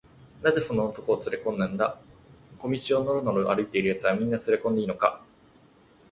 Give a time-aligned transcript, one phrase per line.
[0.41, 1.99] 「なぜその男をつれこんだんだ？
[2.57, 5.21] 小路をのろのろ歩いているやつは、みんなつれこんでいいのか？」